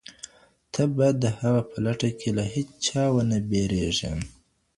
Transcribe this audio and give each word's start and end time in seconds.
ته 0.73 0.81
باید 0.95 1.15
د 1.23 1.25
حق 1.39 1.63
په 1.71 1.77
لټه 1.85 2.09
کي 2.19 2.29
له 2.37 2.43
هېچا 2.53 3.03
ونه 3.13 3.37
بېرېږې. 3.49 4.11